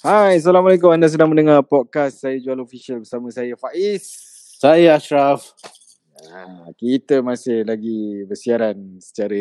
[0.00, 0.88] Hai, Assalamualaikum.
[0.88, 4.16] Anda sedang mendengar podcast Saya Jual Official bersama saya Faiz.
[4.56, 5.52] Saya Ashraf.
[6.24, 9.36] Ha, kita masih lagi bersiaran secara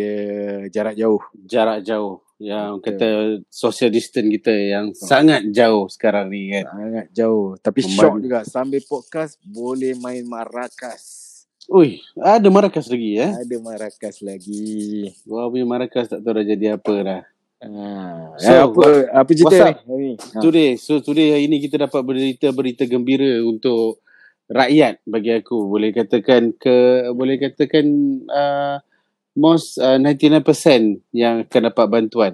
[0.68, 1.24] jarak jauh.
[1.48, 2.20] Jarak jauh.
[2.44, 3.10] Yang kata
[3.48, 5.00] social distance kita yang oh.
[5.00, 6.68] sangat jauh sekarang ni kan.
[6.68, 7.56] Sangat jauh.
[7.56, 7.96] Tapi Memang...
[7.96, 8.40] shock juga.
[8.44, 11.48] Sambil podcast boleh main marakas.
[11.72, 13.32] Ui, ada marakas lagi ya?
[13.32, 15.08] Ada marakas lagi.
[15.24, 17.24] Wah, punya marakas tak tahu dah jadi apa dah.
[17.60, 20.16] Ah, so, eh, apa apa cerita ni?
[20.16, 20.40] Ha.
[20.40, 24.00] Today, so today hari ni kita dapat berita-berita gembira untuk
[24.48, 25.68] rakyat bagi aku.
[25.68, 27.86] Boleh katakan ke boleh katakan
[28.32, 28.80] uh,
[29.36, 32.34] most uh, 99% yang akan dapat bantuan.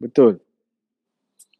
[0.00, 0.40] Betul.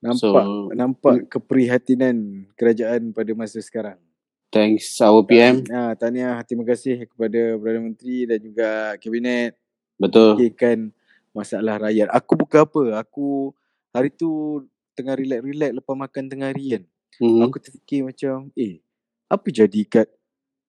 [0.00, 4.00] Nampak so, nampak keprihatinan kerajaan pada masa sekarang.
[4.48, 5.60] Thanks our PM.
[5.68, 9.60] Ha, tahniah terima kasih kepada Perdana Menteri dan juga kabinet.
[10.00, 10.40] Betul.
[10.56, 10.88] Kan
[11.34, 12.08] masalah rakyat.
[12.14, 13.02] Aku buka apa?
[13.02, 13.52] Aku
[13.90, 14.62] hari tu
[14.94, 16.82] tengah relax-relax lepas makan tengah hari kan.
[17.18, 17.42] Mm-hmm.
[17.50, 18.78] Aku terfikir macam, eh,
[19.26, 20.08] apa jadi kat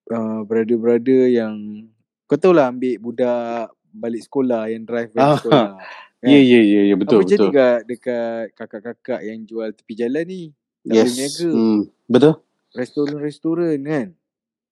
[0.09, 1.85] uh, brother-brother yang
[2.25, 5.69] kau tahu lah ambil budak balik sekolah yang drive balik ah, sekolah.
[6.25, 6.31] Kan?
[6.33, 7.21] Ya, ya, ya, ya, betul.
[7.21, 7.33] Apa betul.
[7.37, 10.41] jadi dekat, dekat kakak-kakak yang jual tepi jalan ni?
[10.81, 11.37] Yes.
[11.37, 12.41] Hmm, betul.
[12.73, 14.07] Restoran-restoran kan?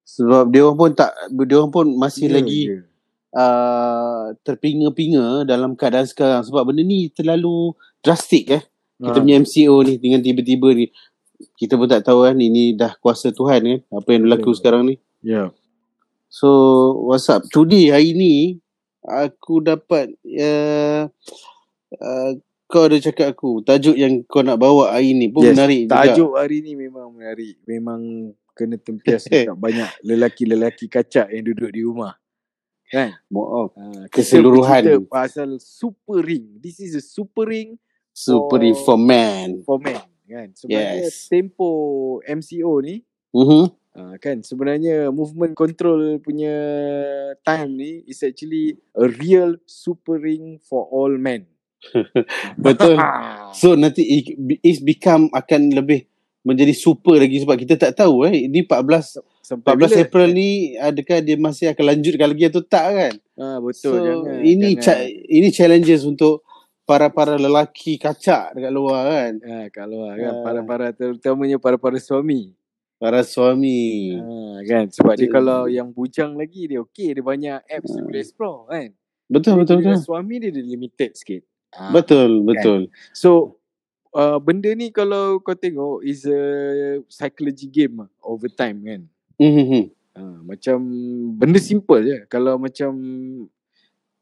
[0.02, 2.84] Sebab dia orang pun tak, dia orang pun masih yeah, lagi yeah
[3.34, 8.64] uh, terpinga-pinga dalam keadaan sekarang sebab benda ni terlalu drastik eh.
[9.02, 9.24] Kita ha.
[9.26, 10.88] punya MCO ni dengan tiba-tiba ni
[11.60, 14.58] kita pun tak tahu kan ini dah kuasa Tuhan kan apa yang berlaku yeah.
[14.62, 14.96] sekarang ni.
[14.96, 15.34] Ya.
[15.34, 15.48] Yeah.
[16.32, 16.50] So
[17.10, 17.44] what's up?
[17.52, 18.36] Today hari ni
[19.04, 21.10] aku dapat uh,
[22.00, 22.32] uh,
[22.72, 25.92] kau ada cakap aku tajuk yang kau nak bawa hari ni pun yes, menarik tajuk
[25.92, 26.08] juga.
[26.16, 27.56] Tajuk hari ni memang menarik.
[27.68, 28.02] Memang
[28.54, 29.28] kena tempias
[29.66, 32.23] banyak lelaki-lelaki kacak yang duduk di rumah
[32.94, 33.18] kan?
[33.34, 34.86] Maaf uh, keseluruhan.
[34.86, 36.62] kita pasal super ring.
[36.62, 37.82] This is a super ring
[38.14, 39.66] super ring for man.
[39.66, 40.54] for man kan?
[40.54, 41.28] Sebenarnya yes.
[41.28, 41.70] tempo
[42.22, 43.02] MCO ni
[43.34, 44.46] mhm uh, kan?
[44.46, 46.56] Sebenarnya movement control punya
[47.42, 51.50] time ni is actually a real super ring for all men.
[52.66, 52.96] Betul.
[53.60, 54.02] So nanti
[54.66, 56.10] it become akan lebih
[56.42, 58.50] menjadi super lagi sebab kita tak tahu eh.
[58.50, 59.96] Ini 14 Sampai 14 bila?
[60.08, 60.50] April ni
[60.80, 63.14] adakah dia masih akan lanjutkan lagi atau tak kan?
[63.36, 64.40] Ha betul so, jangan.
[64.40, 65.08] Ini jangan.
[65.28, 66.48] Ini challenges untuk
[66.88, 69.34] para-para lelaki kacak dekat luar kan.
[69.44, 70.42] Ha kat luar kan ha.
[70.48, 72.56] para-para terutamanya para-para suami.
[72.96, 74.16] Para suami.
[74.16, 78.00] Ha kan sebab dia kalau yang bujang lagi dia okey dia banyak apps ha.
[78.00, 78.90] boleh explore kan.
[79.28, 80.00] Betul betul betul.
[80.08, 81.44] Suami dia dia limited sikit.
[81.76, 81.92] Ha.
[81.92, 82.88] Betul betul.
[82.88, 83.12] Kan?
[83.12, 83.60] So
[84.16, 86.40] uh, benda ni kalau kau tengok is a
[87.12, 89.04] psychology game over time kan.
[89.40, 89.84] Mm-hmm.
[90.14, 90.78] Ha, macam
[91.34, 92.18] benda simple je.
[92.30, 92.94] Kalau macam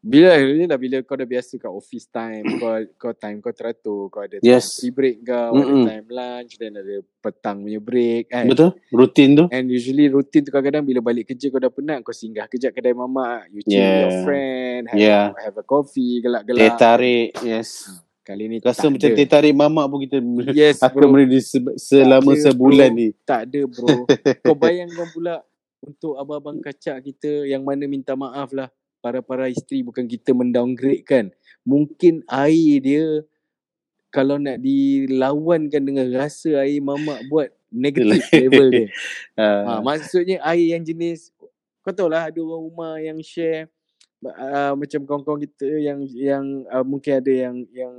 [0.01, 4.09] bila ni dah bila kau dah biasa kat office time, kau kau time kau teratur,
[4.09, 4.81] kau ada yes.
[4.81, 5.69] tea break kau, mm-hmm.
[5.69, 8.49] ada time lunch dan ada petang punya break kan.
[8.49, 8.73] Betul.
[8.89, 9.45] Rutin tu.
[9.53, 12.97] And usually rutin tu kadang-kadang bila balik kerja kau dah penat, kau singgah kejap kedai
[12.97, 14.01] mama, you chill yeah.
[14.09, 15.25] your friend, have, yeah.
[15.37, 16.65] have a coffee, gelak-gelak.
[16.65, 17.85] Teh tarik, yes.
[18.21, 20.21] Kali ni Rasa macam teh tarik mamak pun kita
[20.53, 21.41] yes, akan beri
[21.81, 22.99] selama ada, sebulan bro.
[23.01, 23.07] ni.
[23.25, 24.05] Tak ada bro.
[24.45, 25.35] Kau bayangkan pula
[25.81, 28.69] untuk abang-abang kacak kita yang mana minta maaf lah.
[29.01, 31.25] Para-para isteri bukan kita mendowngrade kan.
[31.65, 33.05] Mungkin air dia
[34.13, 38.87] kalau nak dilawankan dengan rasa air mamak buat negatif level dia.
[39.39, 41.31] ha, maksudnya air yang jenis
[41.81, 43.65] kau tahu lah ada orang rumah yang share
[44.29, 47.93] uh, macam kawan-kawan kita yang yang uh, mungkin ada yang yang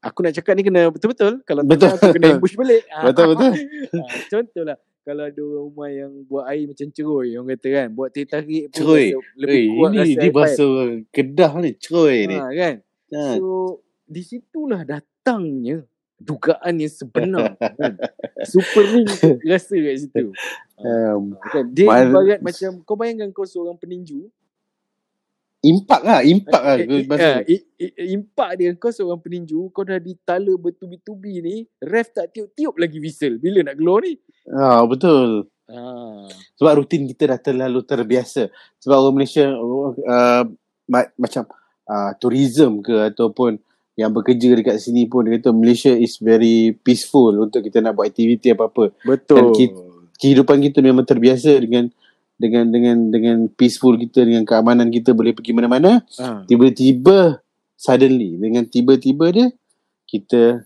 [0.00, 1.40] aku nak cakap ni kena betul-betul.
[1.44, 1.92] Kalau betul.
[1.92, 2.84] aku kena ambush balik.
[3.08, 3.52] Betul betul.
[3.90, 8.22] Uh, contohlah kalau ada rumah yang buat air macam ceroy orang kata kan buat teh
[8.22, 9.06] tarik pun ceroy.
[9.34, 10.66] lebih Oi, kuat ini dia bahasa
[11.10, 12.36] kedah ni ceroy ni.
[12.38, 12.74] Kan?
[13.10, 13.34] Ha.
[13.34, 15.82] so di situlah datangnya
[16.20, 17.98] dugaan yang sebenar kan?
[18.52, 19.08] super ring
[19.42, 20.30] rasa kat situ.
[20.78, 21.64] Um, kan?
[21.74, 24.30] dia ibarat macam kau bayangkan kau seorang peninju
[25.60, 26.76] Impak lah, impak lah.
[26.80, 32.32] Eh, eh, eh, impak dia, kau seorang peninju, kau dah ditala bertubi-tubi ni, ref tak
[32.32, 33.36] tiup-tiup lagi whistle.
[33.36, 34.16] Bila nak keluar ni?
[34.48, 35.52] Ah, betul.
[35.68, 36.24] Ah.
[36.56, 38.48] Sebab rutin kita dah terlalu terbiasa.
[38.80, 40.42] Sebab orang Malaysia uh,
[40.88, 41.44] ma- macam
[41.86, 43.60] uh, tourism ke ataupun
[44.00, 48.08] yang bekerja dekat sini pun dia kata Malaysia is very peaceful untuk kita nak buat
[48.08, 48.96] aktiviti apa-apa.
[49.04, 49.36] Betul.
[49.36, 49.76] Dan ki-
[50.16, 51.92] kehidupan kita memang terbiasa dengan
[52.40, 56.40] dengan dengan dengan peaceful kita dengan keamanan kita boleh pergi mana-mana ha.
[56.48, 57.44] tiba-tiba
[57.76, 59.48] suddenly dengan tiba-tiba dia
[60.08, 60.64] kita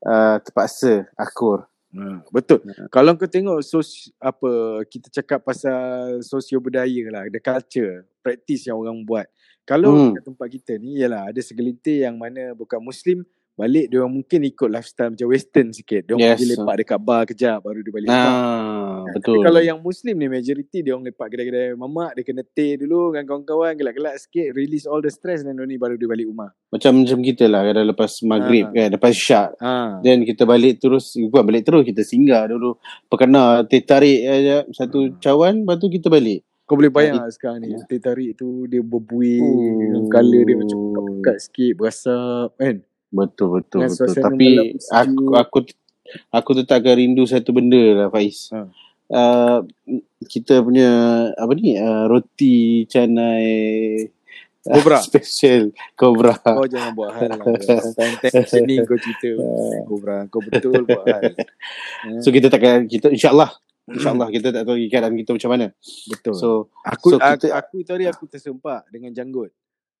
[0.00, 2.88] uh, terpaksa akur ha, betul ha.
[2.88, 8.80] kalau kau tengok sos apa kita cakap pasal sosio budaya lah the culture practice yang
[8.80, 9.28] orang buat
[9.68, 10.16] kalau hmm.
[10.16, 14.66] kat tempat kita ni ialah ada segelintir yang mana bukan muslim Balik dia mungkin ikut
[14.66, 16.02] lifestyle macam western sikit.
[16.04, 16.34] Dia Yes.
[16.34, 18.08] pergi lepak dekat bar kejap baru dia balik.
[18.10, 19.38] Nah, betul.
[19.38, 23.14] Tapi kalau yang Muslim ni majority dia orang lepak kedai-kedai mamak, dia kena teh dulu
[23.14, 26.50] dengan kawan-kawan, gelak-gelak sikit, release all the stress dan ni baru dia balik rumah.
[26.66, 28.72] macam macam kita lah kadang lepas maghrib Ah.
[28.74, 29.48] kan, lepas syak.
[29.62, 30.02] Ha.
[30.02, 32.74] Then kita balik terus, bukan balik terus, kita singgah dulu.
[33.06, 35.22] Perkena teh tarik aja satu Hmm.
[35.22, 36.42] cawan, lepas tu kita balik.
[36.64, 40.10] Kau boleh bayang Ah, lah sekarang ni, teh tarik tu dia berbuih Oh.
[40.10, 42.82] colour dia macam pekat sikit, berasap kan.
[43.14, 44.22] Betul betul Dengan betul.
[44.26, 44.48] Tapi
[44.90, 45.58] aku aku
[46.34, 48.50] aku tetap akan rindu satu benda lah Faiz.
[48.50, 48.66] Ha.
[49.04, 49.58] Uh,
[50.26, 50.90] kita punya
[51.36, 53.46] apa ni uh, roti canai
[54.66, 54.98] uh, Cobra.
[55.06, 56.34] special Cobra.
[56.40, 57.44] Kau jangan buat hal lah.
[57.94, 59.30] Time-time macam ni kau cerita.
[59.88, 61.22] Kau berang, kau betul buat hal.
[61.36, 63.52] Ha, So kita takkan kita insyaallah
[63.84, 65.66] insyaallah kita tak tahu keadaan kita macam mana.
[66.08, 66.34] betul.
[66.34, 66.48] So
[66.80, 69.52] aku, so aku, kita- aku tadi aku tersempak dengan janggut.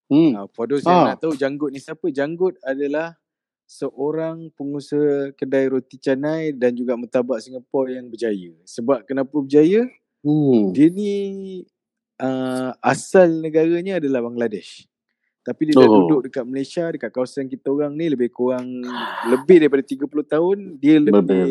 [0.06, 1.06] Hmm Ha, for those yang Ah.
[1.10, 2.06] nak tahu janggut ni siapa?
[2.08, 3.16] Janggut adalah
[3.64, 8.52] seorang pengusaha kedai roti canai dan juga martabak Singapura yang berjaya.
[8.64, 9.88] Sebab kenapa berjaya?
[10.20, 11.12] hmm Dia ni
[12.16, 14.84] uh, asal negaranya adalah Bangladesh.
[15.40, 16.08] Tapi dia dah Oh.
[16.08, 18.80] duduk dekat Malaysia, dekat kawasan kita orang ni lebih kurang
[19.26, 20.58] lebih daripada 30 tahun.
[20.78, 21.48] Dia lebih Betul.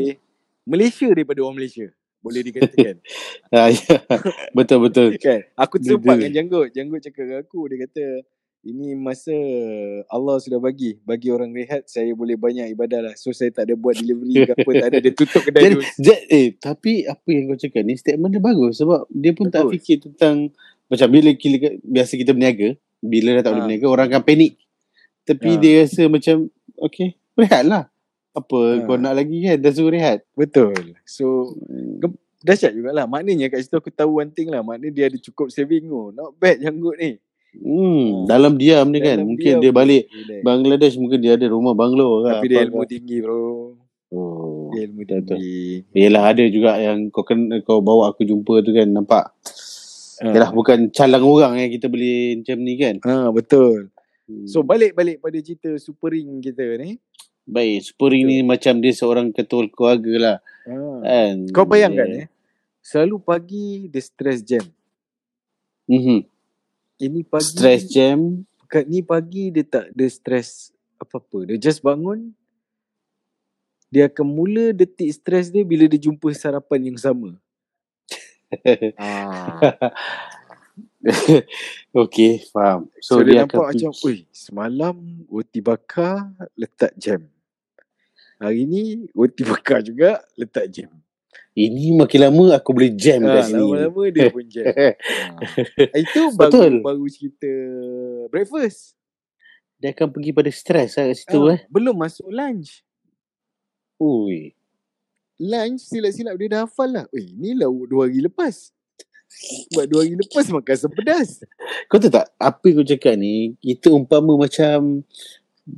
[0.63, 1.89] Malaysia daripada orang Malaysia.
[2.17, 2.97] Boleh dikatakan.
[3.53, 4.01] Ah, ya.
[4.49, 5.13] betul betul.
[5.19, 5.45] kan?
[5.53, 6.73] Aku dia- dengan Janggut.
[6.73, 8.05] Janggut cakap dengan aku, dia kata,
[8.63, 9.35] ini masa
[10.07, 10.95] Allah sudah bagi.
[11.03, 13.13] Bagi orang rehat, saya boleh banyak ibadah lah.
[13.19, 14.71] So, saya tak ada buat delivery ke apa.
[14.79, 14.97] Tak ada.
[15.03, 18.79] Dia tutup kedai Jadi, jadi, eh tapi apa yang kau cakap ni statement dia bagus
[18.79, 19.73] sebab dia pun tak Betul.
[19.75, 20.35] fikir tentang
[20.87, 22.69] macam bila kita, biasa kita berniaga,
[23.03, 23.67] bila dah tak boleh Ha.
[23.67, 24.51] berniaga orang akan panik.
[25.27, 25.59] Tapi Ha.
[25.59, 26.35] dia rasa macam
[26.79, 27.91] okay, rehatlah.
[28.31, 28.83] Apa Ha.
[28.87, 29.59] kau nak lagi kan?
[29.59, 30.23] Dah suruh rehat.
[30.39, 30.95] Betul.
[31.03, 31.51] So,
[32.39, 33.11] dahsyat jugalah.
[33.11, 34.63] Maknanya kat situ aku tahu one thing lah.
[34.63, 36.15] Maknanya dia ada cukup saving tu.
[36.15, 37.19] Not bad Janggut ni.
[37.53, 38.33] Hmm, Ha.
[38.33, 39.21] dalam diam ni kan.
[39.21, 39.61] Dalam Mungkin diam.
[39.61, 40.41] dia balik Relax.
[40.41, 42.41] Bangladesh mungkin dia ada rumah banglo kan.
[42.41, 42.89] Tapi dia ilmu kan.
[42.89, 43.45] tinggi bro.
[44.13, 44.69] Oh.
[44.73, 45.85] Dia ilmu tinggi.
[45.93, 49.29] Yelah ada juga yang kau kena kau bawa aku jumpa tu kan nampak.
[50.21, 50.33] Ha.
[50.33, 52.95] Yalah bukan calang orang yang kita boleh macam ni kan.
[53.05, 53.93] Ha, betul.
[54.25, 54.47] Hmm.
[54.49, 56.97] So balik-balik pada cerita Super Ring kita ni.
[57.43, 60.37] Baik, Spurring ni macam dia seorang ketua keluarga lah.
[60.63, 60.75] Ha.
[61.03, 61.35] Kan?
[61.51, 62.27] Kau bayangkan eh.
[62.79, 64.63] Selalu pagi dia stress jam.
[65.83, 66.23] Mhm.
[67.01, 68.45] Ini pagi Stress jam.
[68.69, 71.45] kat ni pagi dia tak ada stress apa-apa.
[71.45, 72.33] Dia just bangun.
[73.93, 77.37] Dia akan mula detik stres dia bila dia jumpa sarapan yang sama.
[78.97, 79.69] Ah.
[82.05, 82.89] okay, faham.
[82.97, 84.95] So, So, dia, dia, nampak akan macam, oi, semalam
[85.29, 87.21] roti bakar letak jam.
[88.41, 90.89] Hari ni roti bakar juga letak jam.
[91.53, 93.61] Ini makin lama aku boleh jam Ha, kat sini.
[93.61, 94.65] lama-lama dia pun jam.
[94.67, 94.89] ha.
[96.03, 96.73] Itu baru Betul.
[96.81, 97.51] baru cerita
[98.27, 98.97] breakfast.
[99.77, 101.59] Dia akan pergi pada stres lah kat situ Ah, eh.
[101.67, 102.81] Belum masuk lunch.
[103.97, 104.55] Ui.
[105.37, 107.05] Lunch silap-silap dia dah hafal lah.
[107.09, 108.71] Weh, ni lah dua hari lepas.
[109.73, 111.41] Buat dua hari lepas makan sepedas.
[111.89, 115.01] Kau tahu tak apa yang kau cakap ni kita umpama macam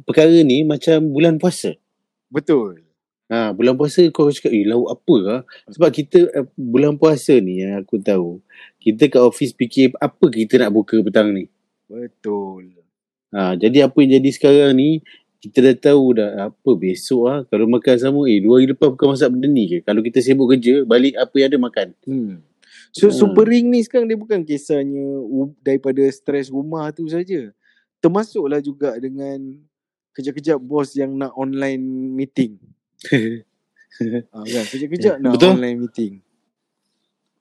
[0.04, 1.74] perkara ni macam bulan puasa.
[2.28, 2.84] Betul.
[3.26, 5.40] Ha, bulan puasa kau cakap, eh lauk apa lah.
[5.74, 8.38] Sebab kita eh, bulan puasa ni yang aku tahu.
[8.78, 11.50] Kita kat office fikir apa kita nak buka petang ni.
[11.90, 12.78] Betul.
[13.34, 15.02] Ha, jadi apa yang jadi sekarang ni
[15.42, 19.14] kita dah tahu dah apa besok ah kalau makan sama eh dua hari lepas bukan
[19.14, 22.42] masak benda ni ke kalau kita sibuk kerja balik apa yang ada makan Hmm.
[22.90, 23.18] So Hmm.
[23.20, 25.06] super ring ni sekarang dia bukan kisahnya
[25.62, 27.52] daripada stres rumah tu saja.
[28.00, 29.60] Termasuklah juga dengan
[30.16, 31.84] kejap-kejap bos yang nak online
[32.16, 32.56] meeting.
[33.12, 34.66] Ha, kan?
[34.68, 35.52] Kejap-kejap nak Betul.
[35.58, 36.14] online meeting.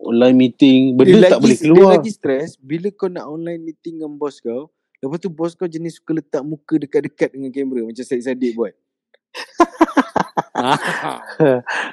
[0.04, 3.62] online meeting benda dia tak lagi, boleh keluar Dia lagi stres bila kau nak online
[3.62, 4.68] meeting dengan bos kau.
[5.00, 8.74] Lepas tu bos kau jenis suka letak muka dekat-dekat dengan kamera macam Syed Saddiq buat.
[10.54, 11.18] Ah,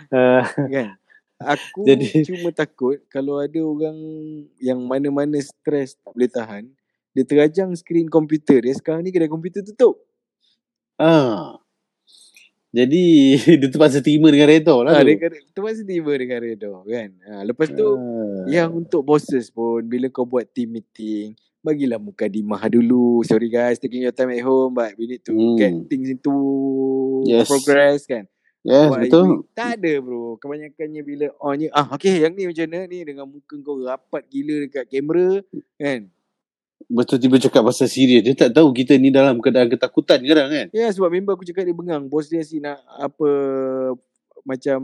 [0.76, 0.96] kan?
[1.42, 3.98] Aku Jadi- cuma takut kalau ada orang
[4.60, 6.64] yang mana-mana stres tak boleh tahan,
[7.12, 8.74] dia terajang skrin komputer dia.
[8.76, 9.98] Sekarang ni kedai komputer tutup.
[10.98, 11.58] ah.
[12.72, 13.04] Jadi
[13.60, 15.08] dia terpaksa terima dengan redha lah Ha, tu.
[15.08, 17.10] dia terpaksa tiba dengan redha kan.
[17.22, 18.48] Ha, lepas tu, Ah.
[18.48, 23.22] yang untuk bosses pun, bila kau buat team meeting, bagilah muka dimah dulu.
[23.22, 25.56] Sorry guys, taking your time at home, but we need to Hmm.
[25.56, 26.32] get things into
[27.24, 27.46] Yes.
[27.46, 28.26] progress kan.
[28.62, 30.38] yes Wah, betul ini- Tak ada bro.
[30.38, 34.56] Kebanyakannya bila onnya ah okay yang ni macam mana ni dengan muka kau rapat gila
[34.62, 35.42] dekat kamera
[35.76, 36.08] kan.
[36.88, 40.68] Betul tiba cakap pasal serius dia tak tahu kita ni dalam keadaan ketakutan kadang kan
[40.72, 42.08] Ya sebab member aku cakap dia bengang.
[42.08, 43.30] Bos dia si nak apa
[44.42, 44.82] macam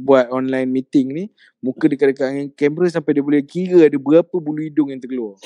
[0.00, 1.24] buat online meeting ni
[1.60, 5.36] muka dekat-dekat dengan kamera sampai dia boleh kira ada berapa bulu hidung yang terkeluar.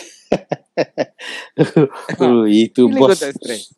[2.22, 3.74] oh, itu Bila bos kau tak stres?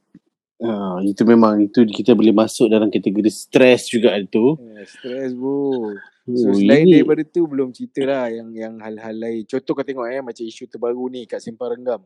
[0.61, 4.61] Uh, itu memang itu kita boleh masuk dalam kategori stres juga itu.
[4.61, 5.97] Eh, Stres bro.
[6.25, 9.43] Oh, So selain ini- daripada tu belum cerita lah yang yang hal-hal lain.
[9.45, 12.05] Contoh kau tengok eh macam isu terbaru ni kat Simpang Renggam.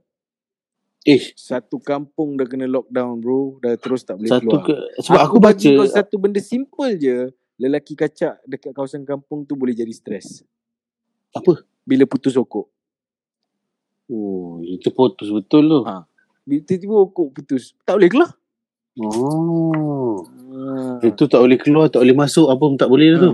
[1.04, 3.60] Eh, Satu kampung dah kena lockdown bro.
[3.60, 4.64] Dah terus tak boleh satu keluar.
[4.64, 7.18] ke, sebab aku, bagi baca kau satu benda simple je.
[7.54, 10.42] Lelaki kacak dekat kawasan kampung tu boleh jadi stres.
[11.30, 11.60] apa?
[11.82, 12.66] Bila putus okok.
[14.06, 15.80] Oh, itu putus betul tu.
[15.84, 16.06] Ha.
[16.42, 17.74] Bila tiba-tiba okok putus.
[17.82, 18.30] Tak boleh keluar.
[18.96, 20.22] Oh.
[20.24, 21.02] Ha.
[21.02, 23.32] Itu tak boleh keluar, tak boleh masuk, apa pun tak boleh lah tu.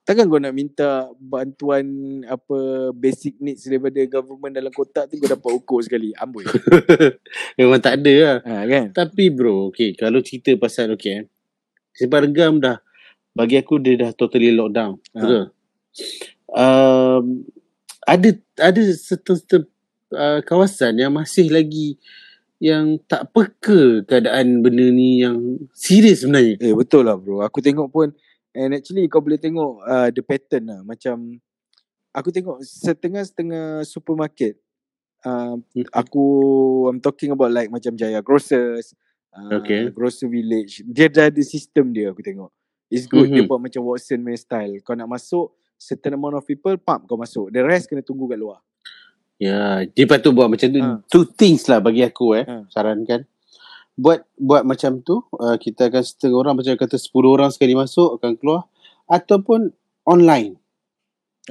[0.00, 1.84] Takkan kau nak minta bantuan
[2.24, 6.10] apa basic needs daripada government dalam kotak tu kau dapat ukur sekali.
[6.16, 6.48] Amboi.
[7.60, 8.36] Memang tak ada lah.
[8.42, 8.86] ha, kan?
[8.96, 11.28] Tapi bro, okay, kalau cerita pasal okay,
[11.92, 12.80] Simpang Regam dah,
[13.36, 14.98] bagi aku dia dah totally lockdown.
[15.14, 15.20] Ha.
[15.20, 15.44] Betul?
[16.50, 17.24] Um,
[18.08, 19.68] ada ada certain
[20.14, 22.00] uh, kawasan yang masih lagi
[22.60, 26.60] yang tak peka keadaan benda ni yang serius sebenarnya.
[26.60, 27.40] Eh betul lah bro.
[27.40, 28.12] Aku tengok pun
[28.54, 30.80] and actually kau boleh tengok uh, the pattern lah.
[30.82, 31.38] Macam
[32.10, 34.58] aku tengok setengah-setengah supermarket
[35.22, 35.86] uh, Hmm.
[35.92, 36.24] aku
[36.88, 38.96] I'm talking about like macam Jaya Grocers,
[39.36, 39.92] uh, Okay.
[39.92, 40.82] Grocer Village.
[40.86, 42.50] Dia dah ada sistem dia aku tengok.
[42.90, 43.48] It's good dia Mhm.
[43.50, 44.82] buat macam Watson punya style.
[44.82, 47.48] Kau nak masuk certain amount of people, pump kau masuk.
[47.54, 48.58] The rest kena tunggu kat luar.
[49.40, 50.80] Ya, dia patut buat macam tu.
[50.84, 51.00] Ha.
[51.08, 52.68] Two things lah bagi aku eh, Ha.
[52.68, 53.24] sarankan.
[54.00, 58.16] Buat buat macam tu, uh, kita akan setengah orang macam kata 10 orang sekali masuk
[58.16, 58.64] akan keluar
[59.04, 59.76] ataupun
[60.08, 60.56] online.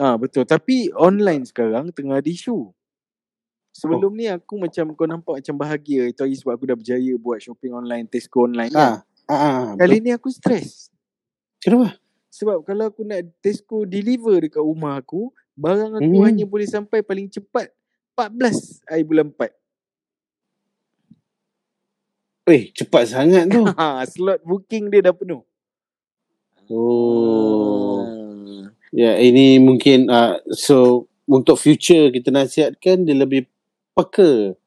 [0.02, 0.50] Ah betul.
[0.50, 2.74] Tapi online sekarang tengah ada isu.
[3.70, 7.38] Sebelum ni aku macam kau nampak macam bahagia itu hari sebab aku dah berjaya buat
[7.38, 9.06] shopping online, Tesco online kan.
[9.30, 10.06] Ah, ah, ah, Kali betul.
[10.10, 10.90] ni aku stres.
[11.62, 11.96] Kenapa?
[12.34, 16.26] Sebab kalau aku nak Tesco deliver dekat rumah aku, barang aku Hmm.
[16.26, 17.70] hanya boleh sampai paling cepat
[18.18, 19.59] 14 hari bulan 4.
[22.50, 23.62] Eh, cepat sangat tu.
[23.80, 25.46] Ha, slot booking dia dah penuh.
[26.70, 28.02] Oh.
[28.02, 28.74] Ah.
[28.90, 33.46] Ya, ini mungkin uh, so untuk future kita nasihatkan dia lebih
[33.94, 34.58] peka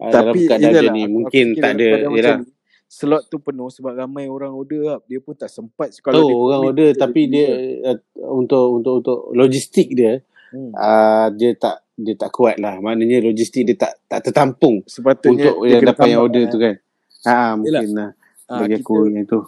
[0.00, 1.04] uh, dalam Tapi keadaan dia ni.
[1.04, 2.38] Mungkin tak dalam ada yalah.
[2.40, 2.48] ni,
[2.90, 5.06] Slot tu penuh sebab ramai orang order up.
[5.06, 7.86] Dia pun tak sempat Tahu dia orang order dia tapi dia deliver.
[7.86, 10.74] uh, untuk untuk untuk logistik dia Hmm.
[10.74, 12.82] uh, dia tak dia tak kuat lah.
[12.82, 16.50] Maknanya logistik dia tak tak tertampung Sepatutnya untuk dia yang dapat yang order eh.
[16.50, 16.74] tu kan.
[17.22, 18.10] Ha mungkin lah
[18.46, 19.40] Ah, bagi kita, aku yang itu.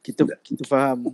[0.00, 1.12] kita kita faham.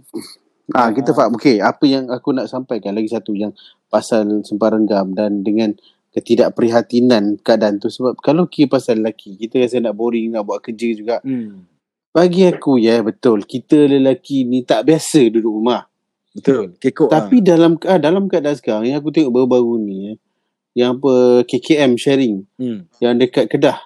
[0.70, 1.16] Ah kita Ah.
[1.16, 1.34] faham.
[1.34, 3.50] Okey, apa yang aku nak sampaikan lagi satu yang
[3.88, 5.74] pasal semparan gam dan dengan
[6.12, 10.88] ketidakprihatinan keadaan tu sebab kalau kira pasal lelaki kita rasa nak boring nak buat kerja
[10.92, 11.64] juga Hmm.
[12.10, 15.88] bagi aku ya betul kita lelaki ni tak biasa duduk rumah
[16.30, 16.76] Betul.
[16.76, 20.16] Kekok tapi dalam ah, dalam keadaan sekarang yang aku tengok baru-baru ni eh,
[20.74, 22.48] yang apa KKM sharing.
[22.56, 22.88] Hmm.
[22.98, 23.76] yang dekat Kedah.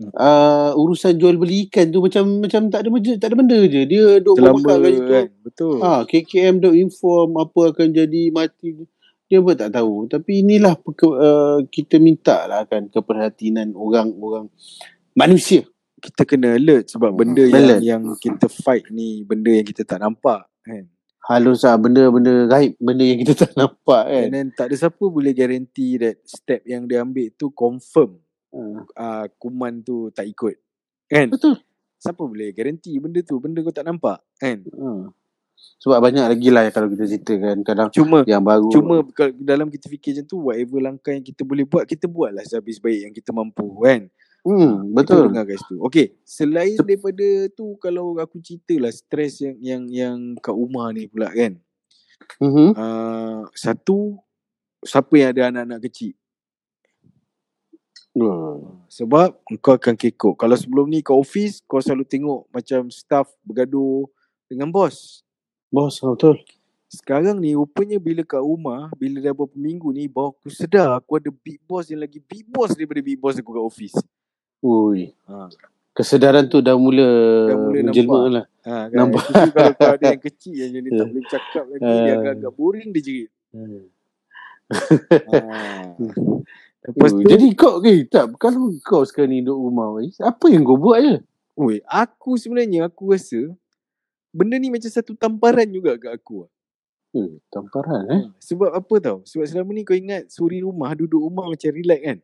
[0.00, 2.88] Uh, urusan jual beli ikan tu macam macam tak ada
[3.20, 5.26] tak ada benda je dia duk kat situ kan.
[5.44, 5.76] Betul.
[5.80, 8.88] Ha, KKM dok inform apa akan jadi mati.
[9.30, 10.10] Dia pun tak tahu.
[10.10, 14.50] Tapi inilah peke, uh, kita minta lah kan keperhatian orang-orang
[15.14, 15.62] manusia.
[16.00, 17.52] Kita kena alert sebab benda Hmm.
[17.52, 17.80] yang Alert.
[17.84, 20.88] yang kita fight ni benda yang kita tak nampak kan.
[21.20, 22.74] Halus lah benda-benda gaib.
[22.80, 24.24] Benda yang kita tak nampak kan.
[24.24, 28.16] And then tak ada siapa boleh guarantee that step yang dia ambil tu confirm
[28.52, 30.54] uh, kuman tu tak ikut.
[31.06, 31.30] Kan?
[31.30, 31.58] betul.
[32.00, 33.36] Siapa boleh guarantee benda tu?
[33.38, 34.64] Benda kau tak nampak kan?
[34.64, 34.88] Ha.
[35.76, 37.60] Sebab banyak lagi lah kalau kita cerita kan.
[37.60, 38.72] Kadang Cuma yang baru.
[38.72, 42.32] Cuma kalau dalam kita fikir macam tu Whatever langkah yang kita boleh buat Kita buat
[42.32, 44.08] lah sehabis baik yang kita mampu kan
[44.40, 45.22] Hmm, Kita betul.
[45.28, 49.82] dengar guys tu Okay Selain Sep- daripada tu Kalau aku cerita lah Stres yang yang
[49.92, 51.60] yang kat rumah ni pula kan
[52.40, 52.68] Mm-hmm.
[52.72, 54.16] uh, Satu
[54.80, 56.16] Siapa yang ada anak-anak kecil
[58.90, 64.10] Sebab Kau akan kekok Kalau sebelum ni kau office Kau selalu tengok Macam staff bergaduh
[64.44, 65.22] Dengan bos
[65.68, 66.42] Bos, ha, betul.
[66.86, 71.14] Sekarang ni rupanya bila kat rumah Bila dah beberapa minggu ni Baru aku sedar Aku
[71.14, 73.96] ada big boss yang lagi big boss Daripada big boss aku kat office
[74.60, 75.14] Ui.
[75.24, 75.46] ha.
[75.90, 77.06] Kesedaran tu dah mula,
[77.46, 78.30] Dah mula menjelma nampak.
[78.30, 78.44] lah.
[78.62, 78.96] Ha, kan?
[78.96, 79.24] Nampak.
[79.50, 81.94] Kalau kau ada yang kecil Yang dia tak boleh bercakap lagi Ah.
[81.96, 83.86] Dia agak-agak boring dia jerit Hmm.
[85.30, 85.38] ha.
[86.80, 90.64] Lepas tu Jadi kau, eh, tak, kalau kau sekarang ni duduk rumah, Wais, apa yang
[90.64, 91.16] kau buat je?
[91.60, 93.52] Oi, Aku sebenarnya Aku rasa
[94.32, 96.48] Benda ni macam satu tamparan juga kat aku
[97.10, 98.22] Eh, tamparan eh.
[98.24, 98.32] ha.
[98.40, 102.18] Sebab apa tau Sebab selama ni kau ingat Suri rumah Duduk rumah macam relax kan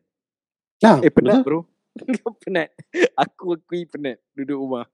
[0.81, 1.45] Ah, Eh penat betul.
[1.45, 1.59] bro
[2.41, 2.69] penat
[3.13, 4.85] Aku akui penat Duduk rumah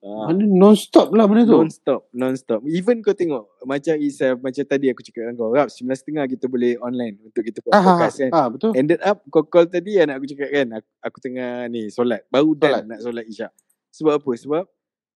[0.00, 0.28] Ah.
[0.28, 1.52] Mana non-stop lah benda tu.
[1.52, 2.60] Non-stop, non-stop.
[2.64, 6.80] Even kau tengok, macam Isaf, macam tadi aku cakap dengan kau, Rap, 9.30 kita boleh
[6.80, 8.30] online untuk kita buat Ah, ah, podcast kan.
[8.30, 8.70] ah, betul.
[8.72, 12.24] Ended up, kau call tadi anak aku cakap kan, aku, aku tengah ni, solat.
[12.26, 12.84] Baru dah Solat.
[12.86, 13.52] nak solat isyak.
[13.90, 14.30] Sebab apa?
[14.32, 14.64] Sebab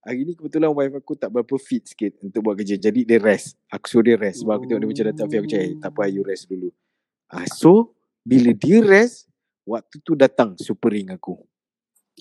[0.01, 2.77] hari ni kebetulan wife aku tak berapa fit sikit untuk buat kerja.
[2.77, 3.57] Jadi dia rest.
[3.69, 4.43] Aku suruh dia rest.
[4.43, 6.45] Sebab aku tengok dia macam dah tak fit, aku cakap, eh, tak apa, you rest
[6.47, 6.69] dulu.
[7.27, 9.25] Ah, so, bila dia rest,
[9.63, 11.39] waktu tu datang super ring aku.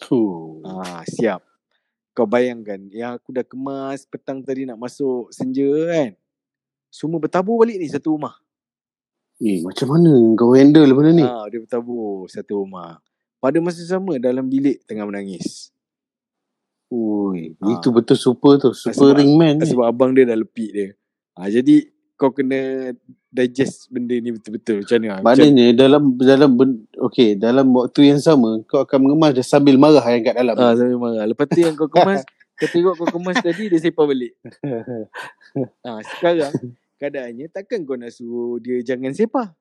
[0.06, 0.64] Huh.
[0.64, 1.44] Ah, siap.
[2.20, 6.20] Kau bayangkan, yang aku dah kemas petang tadi nak masuk senja kan.
[6.92, 8.36] Semua bertabur balik ni satu rumah.
[9.40, 11.24] Eh, macam mana kau handle benda ni?
[11.24, 13.00] Ah, dia bertabur satu rumah.
[13.40, 15.72] Pada masa sama dalam bilik tengah menangis.
[16.92, 17.72] Ui, Ah.
[17.72, 18.76] itu betul super tu.
[18.76, 19.72] Super Sebab- ring man ni.
[19.72, 20.92] Sebab abang dia dah lepik dia.
[21.40, 21.88] Ah, jadi
[22.20, 22.92] kau kena
[23.32, 24.84] digest benda ni betul-betul.
[24.84, 25.24] Macam mana?
[25.24, 29.80] Macam, Maknanya dalam dalam ben, okay, dalam waktu yang sama kau akan mengemas dia sambil
[29.80, 30.60] marah yang kat dalam.
[30.60, 31.24] ah, sambil marah.
[31.24, 32.28] Lepas tu yang kau kemas,
[32.60, 34.36] kau tengok kau kemas tadi, dia sepah balik.
[35.82, 36.54] Ah, sekarang,
[37.02, 39.56] keadaannya takkan kau nak suruh dia jangan sepah.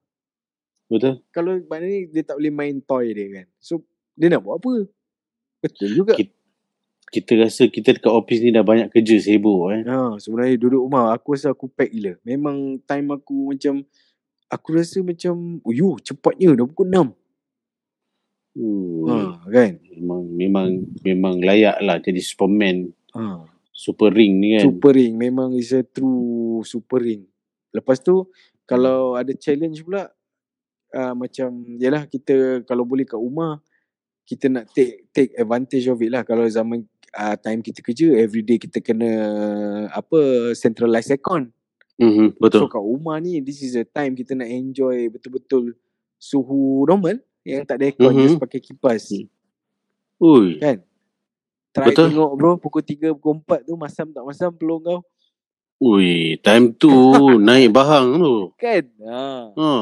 [0.88, 1.20] Betul?
[1.30, 3.46] kalau maknanya dia tak boleh main toy dia kan.
[3.60, 4.88] So dia nak buat apa?
[5.60, 6.12] Betul juga.
[6.16, 6.37] Kita-
[7.08, 9.82] Kita rasa kita dekat office ni dah banyak kerja sibuk eh.
[9.88, 12.20] Ha, sebenarnya duduk rumah aku rasa aku pack gila.
[12.20, 13.80] Memang time aku macam
[14.48, 17.12] aku rasa macam uyu cepatnya dah pukul 6.
[18.58, 19.08] Hmm.
[19.08, 19.14] Ha,
[19.48, 19.70] kan?
[19.96, 20.68] Memang memang
[21.00, 23.40] memang layak lah jadi Superman Ha.
[23.72, 24.68] super ring ni kan.
[24.68, 27.24] Super ring memang is a true super ring.
[27.72, 28.28] Lepas tu
[28.68, 30.12] kalau ada challenge pula
[30.92, 33.60] uh, macam yalah kita kalau boleh kat rumah
[34.28, 38.56] kita nak take take advantage of it lah kalau zaman uh, time kita kerja everyday
[38.56, 39.10] kita kena
[39.90, 40.18] apa
[40.52, 41.48] centralize aircon.
[41.98, 42.64] Mm-hmm, betul.
[42.64, 45.74] So kat rumah ni this is the time kita nak enjoy betul-betul
[46.14, 48.22] suhu normal yang tak ada aircon Mhm.
[48.24, 49.10] just pakai kipas.
[49.10, 49.26] Hmm.
[50.18, 50.82] Ui, Kan?
[51.70, 52.10] Try Betul.
[52.10, 55.00] tengok bro pukul 3 pukul 4 tu masam tak masam peluang kau.
[55.78, 56.90] ui, time tu
[57.46, 58.50] naik bahang tu.
[58.58, 58.84] Kan?
[59.06, 59.54] Ha.
[59.54, 59.72] Ha.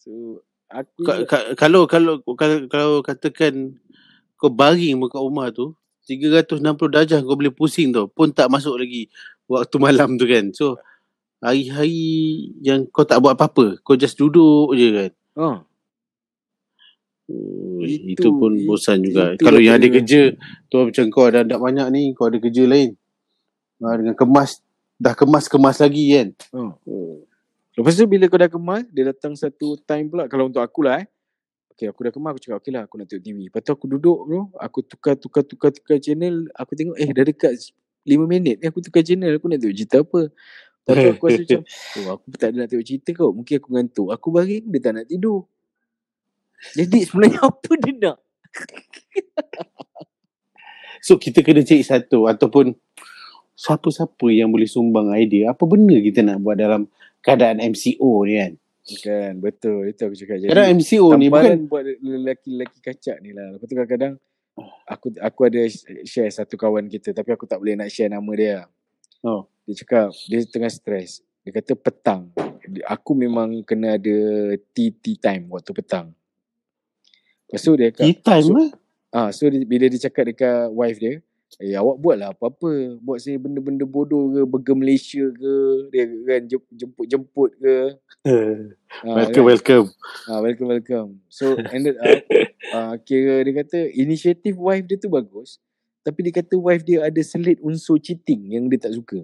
[0.00, 3.76] So aku Ka- ka- kalau kalau kalau, kalau katakan
[4.34, 5.72] kau baring kat rumah tu
[6.04, 9.08] 360 darjah kau boleh pusing tu pun tak masuk lagi
[9.48, 10.52] waktu malam tu kan.
[10.52, 10.76] So
[11.40, 12.00] hari-hari
[12.60, 15.10] yang kau tak buat apa-apa, kau just duduk je kan.
[15.36, 15.48] ha.
[17.24, 19.32] Ui, Itu- itu, pun bosan juga.
[19.32, 20.36] itu Kalau yang ada kerja,
[20.68, 22.92] tu macam kau ada ada banyak ni, kau ada kerja lain.
[23.80, 24.60] Ha, dengan kemas,
[25.00, 26.28] dah kemas-kemas lagi kan.
[26.52, 26.76] ha.
[27.74, 31.00] Lepas tu bila kau dah kemas dia datang satu time pula kalau untuk aku lah
[31.02, 31.08] eh.
[31.74, 33.38] Okay aku dah kemas aku cakap okay lah aku nak tengok TV.
[33.50, 34.46] Lepas tu aku duduk bro.
[34.62, 36.46] Aku tukar tukar tukar tukar channel.
[36.54, 37.50] Aku tengok eh dah dekat
[38.06, 39.34] 5 minit ni aku tukar channel.
[39.34, 40.30] Aku nak tengok cerita apa.
[40.30, 41.60] Lepas tu aku rasa macam
[41.98, 43.30] oh aku tak ada nak tengok cerita kau.
[43.34, 44.08] Mungkin aku ngantuk.
[44.14, 45.40] Aku baring dia tak nak tidur.
[46.78, 48.16] Jadi sebenarnya apa dia nak?
[51.02, 52.78] So kita kena cari satu ataupun
[53.58, 55.50] siapa-siapa yang boleh sumbang idea.
[55.50, 56.86] Apa benda kita nak buat dalam
[57.18, 58.52] keadaan MCO ni kan.
[58.84, 59.88] Kan betul.
[59.88, 60.36] Itu aku cakap.
[60.44, 63.56] Jadi Keadaan MCO ni bukan buat lelaki-lelaki kacak ni lah.
[63.56, 64.14] Lepas tu kadang-kadang
[64.84, 65.62] aku aku ada
[66.04, 68.68] share satu kawan kita tapi aku tak boleh nak share nama dia.
[69.24, 69.48] Oh.
[69.64, 71.24] Dia cakap dia tengah stres.
[71.44, 72.28] Dia kata petang.
[72.88, 74.16] Aku memang kena ada
[74.72, 76.12] tea, tea time waktu petang.
[77.48, 78.70] Lepas tu dia cakap, tea time so- lah.
[79.12, 81.24] ah so dia, bila dia cakap dekat wife dia,
[81.62, 82.98] eh awak buatlah apa-apa.
[82.98, 85.54] Buat saya benda-benda bodoh ke, burger Malaysia ke,
[85.94, 87.76] dia kan jem- jemput-jemput ke.
[89.04, 89.50] Ah, welcome, kan?
[89.52, 89.86] welcome.
[90.24, 91.10] Ah, welcome welcome.
[91.28, 92.24] So ended up
[92.72, 95.60] uh, kira dia kata inisiatif wife dia tu bagus.
[96.00, 99.20] Tapi dia kata wife dia ada selit unsur cheating yang dia tak suka.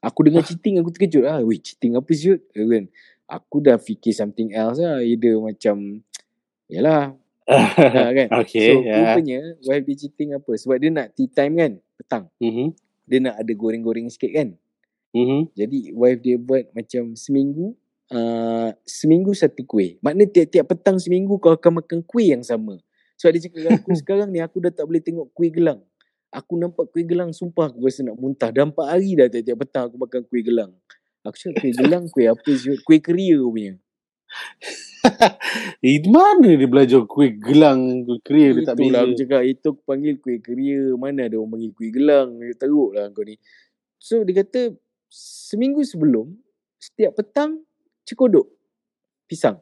[0.00, 1.42] Aku dengar cheating aku terkejut lah.
[1.44, 2.40] Weh cheating apa siut?
[2.54, 2.88] Kan.
[3.28, 5.04] Aku dah fikir something else lah.
[5.04, 6.00] Either macam
[6.70, 7.18] Yalah
[7.50, 8.28] ha, kan.
[8.42, 8.96] okay, so ya.
[9.02, 10.52] rupanya wife dia cheating apa?
[10.54, 12.24] Sebab dia nak tea time kan petang.
[12.38, 12.66] Mhm.
[13.10, 14.48] Dia nak ada goreng-goreng sikit kan.
[15.10, 15.50] Mhm.
[15.58, 17.74] Jadi wife dia buat macam seminggu
[18.14, 19.98] uh, seminggu satu kuih.
[20.02, 22.78] Maknanya tiap-tiap petang seminggu kau akan makan kuih yang sama.
[23.18, 25.80] Sebab dia cakap dengan aku sekarang ni aku dah tak boleh tengok kuih gelang.
[26.30, 28.54] Aku nampak kuih gelang sumpah aku rasa nak muntah.
[28.54, 30.70] Dah empat hari dah tiap-tiap petang aku makan kuih gelang.
[31.26, 32.50] Aku cakap kuih gelang kuih apa?
[32.86, 33.74] Kuih keria punya.
[35.80, 39.20] Eh, di mana dia belajar kuih gelang, kuih keria dia tak Itulah aku beza.
[39.24, 40.82] cakap itu aku panggil kuih keria.
[41.00, 42.28] Mana ada orang panggil kuih gelang.
[42.36, 43.40] Dia teruk lah kau ni.
[43.96, 44.76] So dia kata
[45.10, 46.36] seminggu sebelum
[46.76, 47.64] setiap petang
[48.04, 48.46] cekodok
[49.24, 49.58] pisang.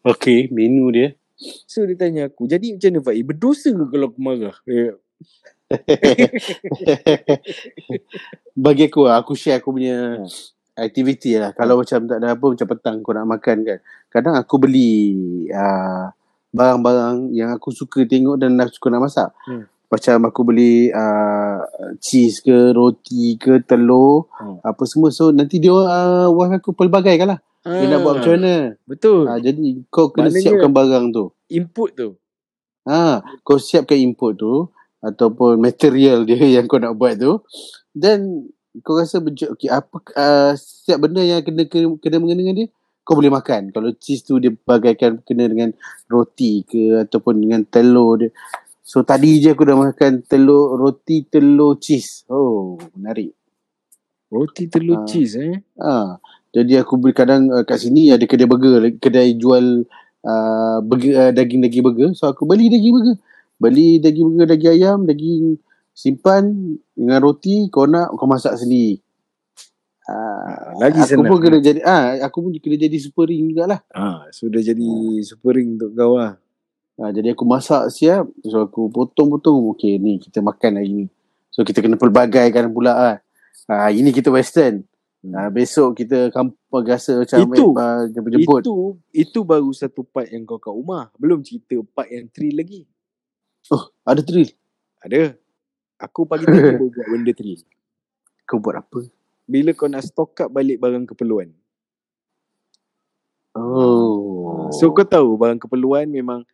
[0.00, 1.12] Okay, menu dia.
[1.68, 3.24] So dia tanya aku, jadi macam mana Faiz?
[3.24, 4.56] Berdosa ke kalau aku marah?
[4.64, 4.96] Dia,
[8.64, 10.28] Bagi aku lah, aku share aku punya Hmm.
[10.82, 11.52] Aktiviti lah.
[11.52, 13.78] Kalau macam tak ada apa, macam petang kau nak makan kan.
[14.08, 14.92] Kadang aku beli
[15.48, 16.08] uh,
[16.50, 19.30] barang-barang yang aku suka tengok dan aku suka nak masak.
[19.44, 19.64] Hmm.
[19.86, 21.58] macam aku beli uh,
[21.98, 24.62] cheese ke roti ke telur Hmm.
[24.62, 28.38] apa semua so nanti dia uh, wang aku pelbagai kan lah dia nak buat macam
[28.38, 28.54] mana
[28.86, 29.26] Betul.
[29.26, 32.08] uh, jadi kau kena Maknanya- siapkan barang tu Input tu.
[32.86, 37.42] ha kau siapkan input tu ataupun material dia yang kau nak buat tu
[37.92, 38.46] then
[38.86, 42.68] kau rasa okay, apa uh, setiap benda yang kena kena, kena mengena dengan dia
[43.02, 43.74] kau boleh makan.
[43.74, 45.74] Kalau cheese tu dia bagaikan kena dengan
[46.06, 48.30] roti ke ataupun dengan telur dia.
[48.86, 52.22] So tadi je aku dah makan telur roti telur cheese.
[52.30, 53.34] Oh menarik.
[54.30, 55.06] Roti telur Ah.
[55.10, 55.58] cheese eh.
[55.82, 59.86] ha jadi aku beli kadang uh, kat sini ada kedai burger kedai jual
[60.26, 62.10] uh, burger, uh, daging-daging burger.
[62.14, 63.16] So aku beli daging burger.
[63.58, 65.58] Beli daging burger daging ayam daging
[65.92, 66.44] simpan
[66.92, 68.98] dengan roti kau nak kau masak sendiri
[70.10, 71.30] Ah, lagi aku senang.
[71.30, 73.78] pun kena jadi ah aku pun kena jadi super ring jugalah.
[73.94, 74.90] Ha, sudah jadi
[75.22, 76.34] super ring untuk kau lah.
[76.98, 81.06] Ah, jadi aku masak siap so aku potong-potong okey ni kita makan hari ni.
[81.54, 83.16] So kita kena pelbagaikan pula ah.
[83.70, 84.82] Ah ini kita western.
[85.30, 87.66] Ah besok kita kampung rasa macam Itu.
[87.70, 88.60] eh, jemput-jemput.
[88.66, 88.74] Itu
[89.14, 91.14] itu baru satu part yang kau kat rumah.
[91.22, 92.82] Belum cerita part yang thrill lagi.
[93.70, 94.50] Oh, ada thrill.
[95.06, 95.38] Ada.
[96.00, 97.60] Aku pagi tadi baru buat benda thrill.
[98.42, 99.04] Kau buat apa?
[99.44, 101.50] Bila kau nak stock up balik barang keperluan.
[103.52, 104.70] Oh.
[104.70, 106.46] So kau tahu barang keperluan memang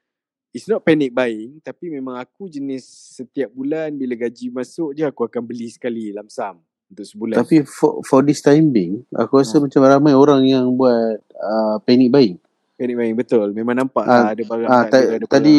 [0.49, 5.21] It's not panic buying Tapi memang aku jenis Setiap bulan Bila gaji masuk je Aku
[5.23, 6.57] akan beli sekali Lamsam
[6.89, 9.69] Untuk sebulan Tapi for, for this time being, aku rasa Hmm.
[9.69, 12.41] macam ramai orang yang buat uh, panic buying.
[12.73, 15.59] Panic buying betul Memang nampak Ah, lah Ada barang tak ta- ada, barang tadi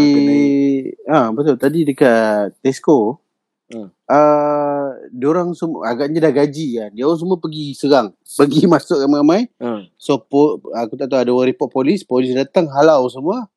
[1.06, 3.21] ah betul tadi dekat Tesco
[3.67, 3.91] Hmm.
[4.08, 6.89] ah diorang semua agaknya dah gaji kan.
[6.89, 9.51] Dia orang semua pergi serang, pergi masuk ramai-ramai.
[9.58, 13.51] Ah, So po, aku tak tahu ada orang report polis, polis datang halau semua.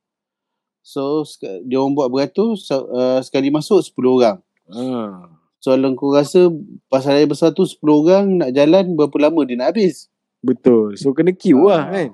[0.82, 4.36] So sek- dia orang buat beratus so, uh, sekali masuk 10 orang.
[4.68, 5.30] ah.
[5.60, 6.48] So kalau kau rasa
[6.88, 10.08] pasal raya besar tu 10 orang nak jalan berapa lama dia nak habis?
[10.40, 11.86] Betul So kena queue lah Ah.
[11.86, 12.08] kan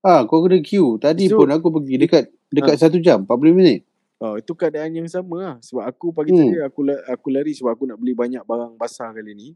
[0.00, 0.96] Ah, kau kena queue.
[0.96, 3.84] Tadi So- pun aku pergi dekat dekat satu jam, 40 minit.
[4.18, 5.56] Oh, itu keadaan yang sama lah.
[5.62, 6.50] Sebab aku pagi Hmm.
[6.50, 9.48] tadi aku aku lari sebab aku nak beli banyak barang basah kali ni.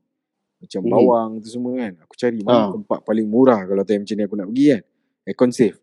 [0.63, 0.93] Macam Hmm.
[0.95, 1.93] bawang tu semua kan.
[2.07, 2.73] Aku cari mana Ha.
[2.73, 4.83] tempat paling murah kalau time macam ni aku nak pergi kan.
[5.27, 5.79] Aircon safe.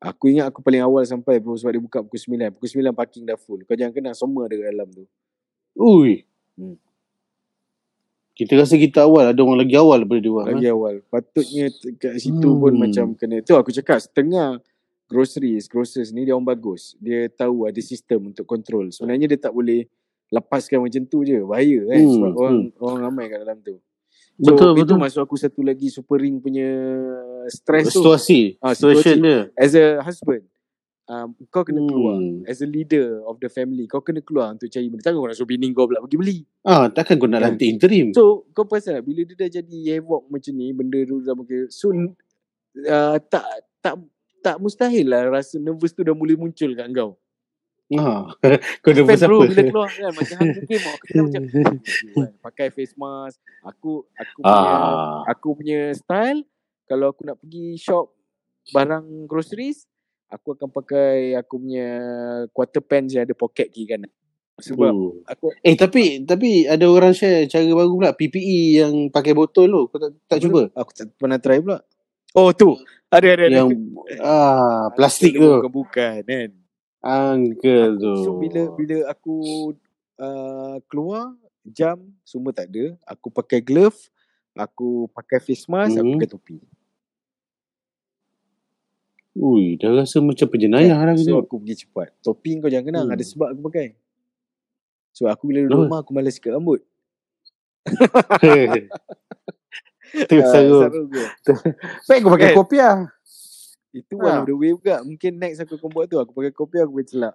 [0.00, 2.54] Aku ingat aku paling awal sampai bro sebab dia buka pukul 9.
[2.54, 3.66] Pukul 9 parking dah full.
[3.66, 5.04] Kau jangan kenal semua ada dalam tu.
[5.76, 6.22] Ui.
[6.54, 6.78] Hmm.
[8.32, 10.46] Kita rasa kita awal, ada orang lagi awal daripada dia orang.
[10.56, 10.72] Lagi ha?
[10.72, 10.94] awal.
[11.04, 11.64] Patutnya
[12.00, 12.80] kat situ pun Hmm.
[12.80, 13.44] macam kena.
[13.44, 14.62] Tu aku cakap setengah
[15.10, 16.94] groceries, grocers ni dia orang bagus.
[16.96, 18.88] Dia tahu ada sistem untuk control.
[18.88, 19.90] Sebenarnya dia tak boleh
[20.30, 21.42] lepaskan macam tu je.
[21.42, 23.74] Bahaya kan Hmm, sebab orang orang ramai kat dalam tu.
[24.38, 24.98] So, Betul, itu betul.
[24.98, 26.64] masuk aku satu lagi super ring punya
[27.46, 28.00] stress tu.
[28.00, 29.26] Situasi, Ah, situation situasi.
[29.26, 29.38] dia.
[29.52, 30.48] As a husband,
[31.04, 32.16] um, kau kena keluar.
[32.16, 32.40] Hmm.
[32.44, 35.02] As a leader of the family, kau kena keluar untuk cari benda.
[35.02, 36.38] Takkan kau nak suruh bini kau pula pergi beli.
[36.62, 37.52] Ah, takkan kau nak Kan?
[37.52, 38.14] lantik interim.
[38.14, 41.68] So kau perasan tak bila dia dah jadi havoc macam ni benda tu dah makin
[41.68, 43.44] so uh, tak
[43.78, 43.94] tak
[44.40, 47.16] tak mustahil lah rasa nervous tu dah mula muncul kat kau.
[47.90, 48.22] Ha.
[48.86, 49.66] kau dah bro bila apa?
[49.66, 51.42] keluar kan macam Game aku tengok macam
[52.22, 53.38] kan, pakai face mask.
[53.66, 55.20] Aku aku punya Ah.
[55.26, 56.40] aku punya style
[56.86, 58.14] kalau aku nak pergi shop
[58.70, 59.90] barang groceries
[60.30, 61.88] aku akan pakai aku punya
[62.54, 64.10] quarter pants yang ada pocket kiri kanan.
[64.60, 65.18] Sebab Oh.
[65.26, 69.82] aku Eh tapi tapi ada orang share cara baru pula PPE yang pakai botol tu.
[69.90, 70.70] Kau tak, tak cuba?
[70.78, 71.82] aku tak pernah try pula.
[72.38, 72.78] Oh tu.
[73.10, 73.56] Ada ada ada.
[73.58, 73.68] Yang
[74.22, 75.42] ah plastik tu.
[75.42, 76.50] Bukan bukan kan.
[77.02, 78.14] Uncle tu.
[78.22, 79.36] So bila bila aku
[80.14, 81.34] uh, keluar
[81.66, 83.98] jam semua tak ada, aku pakai glove,
[84.54, 86.14] aku pakai face mask, aku Mhm.
[86.22, 86.56] pakai topi.
[89.30, 92.10] Ui, dah rasa macam penjenayah lah So aku pergi cepat.
[92.18, 93.14] Topi kau jangan kenang, Hmm.
[93.14, 93.88] ada sebab aku pakai.
[95.14, 96.82] So aku bila duduk rumah aku malas sikat rambut.
[100.26, 100.78] tu seru.
[100.82, 101.22] seru ke?
[102.08, 102.56] Baik kau pakai Kan?
[102.56, 102.96] kopiah.
[103.90, 104.38] Itu one Ah.
[104.38, 105.00] of the way juga.
[105.00, 106.16] Mungkin next aku akan buat tu.
[106.16, 107.34] Aku pakai kopi aku boleh celak.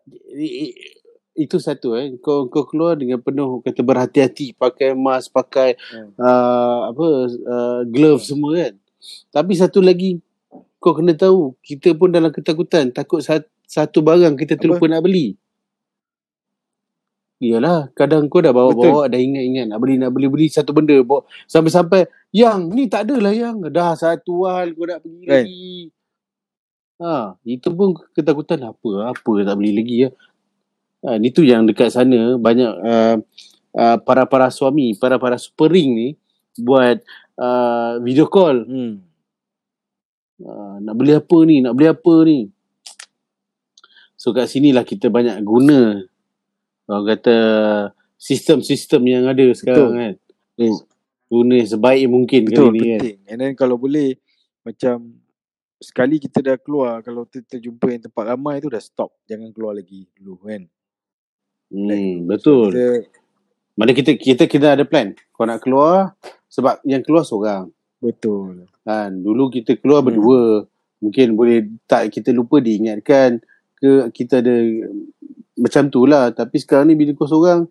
[1.34, 2.16] Itu satu eh.
[2.18, 6.16] Kau kau keluar dengan penuh kata berhati-hati pakai mask, pakai Hmm.
[6.16, 8.74] uh, apa uh, glove semua kan.
[9.30, 10.24] Tapi satu lagi
[10.78, 15.36] kau kena tahu kita pun dalam ketakutan takut sat, satu barang kita terlupa nak beli.
[17.36, 22.08] Iyalah, kadang kau dah bawa-bawa dah ingat-ingat nak beli nak beli-beli satu benda bawa, sampai-sampai
[22.32, 25.76] yang ni tak ada lah yang dah satu hal kau nak pergi lagi.
[26.96, 30.10] Ha, itu pun ketakutan apa apa tak beli lagi ya.
[31.04, 33.20] Ha, itu yang dekat sana banyak uh,
[33.76, 36.10] uh, para-para suami, para-para super ring ni
[36.56, 37.04] buat
[37.36, 38.64] uh, video call.
[38.64, 39.04] Hmm.
[40.40, 41.60] Uh, nak beli apa ni?
[41.60, 42.48] Nak beli apa ni?
[44.16, 46.00] So kat sini lah kita banyak guna
[46.86, 47.38] orang kata
[48.16, 50.00] sistem-sistem yang ada sekarang Betul.
[50.00, 50.14] kan.
[50.56, 50.78] Hmm.
[51.26, 53.00] Guna sebaik mungkin Betul, kali ni kan.
[53.02, 53.18] penting.
[53.26, 54.16] And then kalau boleh
[54.62, 55.18] macam
[55.76, 59.12] sekali kita dah keluar kalau kita jumpa yang tempat ramai tu dah stop.
[59.26, 60.64] Jangan keluar lagi dulu kan.
[61.68, 62.72] Hmm, betul.
[62.72, 62.86] Kita
[63.76, 65.12] Mana kita kita kita ada plan.
[65.30, 66.16] Kau nak keluar
[66.48, 67.68] sebab yang keluar seorang.
[67.98, 68.70] betul.
[68.82, 70.08] Kan dulu kita keluar Hmm.
[70.08, 70.42] berdua.
[71.02, 73.44] Mungkin boleh tak kita lupa diingatkan
[73.76, 74.56] ke kita ada
[75.56, 76.30] macam tu lah.
[76.30, 77.68] Tapi sekarang ni bila kau seorang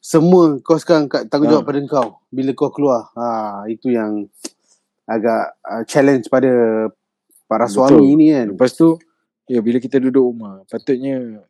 [0.00, 1.68] semua kau sekarang kat tanggungjawab Ha.
[1.68, 3.12] pada kau bila kau keluar.
[3.14, 3.26] Ha
[3.66, 4.24] itu yang
[5.04, 6.48] agak uh, challenge pada
[7.44, 7.74] para Betul.
[7.90, 8.46] suami ni kan.
[8.50, 8.96] Lepas tu
[9.44, 11.42] ya bila kita duduk rumah patutnya